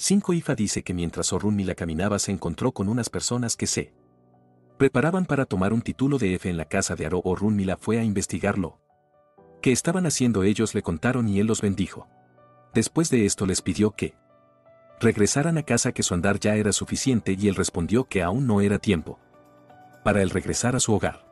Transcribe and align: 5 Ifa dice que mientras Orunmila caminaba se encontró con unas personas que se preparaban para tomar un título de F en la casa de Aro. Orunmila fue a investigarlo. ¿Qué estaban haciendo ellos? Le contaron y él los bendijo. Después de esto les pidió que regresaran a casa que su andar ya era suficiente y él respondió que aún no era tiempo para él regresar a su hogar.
5 0.00 0.32
Ifa 0.32 0.54
dice 0.54 0.84
que 0.84 0.94
mientras 0.94 1.32
Orunmila 1.32 1.74
caminaba 1.74 2.20
se 2.20 2.30
encontró 2.30 2.70
con 2.70 2.88
unas 2.88 3.10
personas 3.10 3.56
que 3.56 3.66
se 3.66 3.92
preparaban 4.76 5.26
para 5.26 5.44
tomar 5.44 5.72
un 5.72 5.82
título 5.82 6.18
de 6.18 6.34
F 6.36 6.48
en 6.48 6.56
la 6.56 6.66
casa 6.66 6.94
de 6.94 7.04
Aro. 7.04 7.20
Orunmila 7.24 7.76
fue 7.76 7.98
a 7.98 8.04
investigarlo. 8.04 8.78
¿Qué 9.60 9.72
estaban 9.72 10.06
haciendo 10.06 10.44
ellos? 10.44 10.72
Le 10.76 10.82
contaron 10.82 11.28
y 11.28 11.40
él 11.40 11.48
los 11.48 11.62
bendijo. 11.62 12.06
Después 12.74 13.10
de 13.10 13.26
esto 13.26 13.44
les 13.44 13.60
pidió 13.60 13.90
que 13.90 14.14
regresaran 15.00 15.58
a 15.58 15.64
casa 15.64 15.90
que 15.90 16.04
su 16.04 16.14
andar 16.14 16.38
ya 16.38 16.54
era 16.54 16.70
suficiente 16.70 17.34
y 17.36 17.48
él 17.48 17.56
respondió 17.56 18.04
que 18.04 18.22
aún 18.22 18.46
no 18.46 18.60
era 18.60 18.78
tiempo 18.78 19.18
para 20.04 20.22
él 20.22 20.30
regresar 20.30 20.76
a 20.76 20.80
su 20.80 20.94
hogar. 20.94 21.27